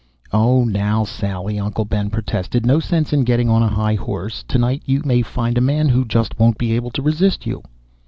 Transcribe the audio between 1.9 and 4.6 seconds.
protested. "No sense in getting on a high horse.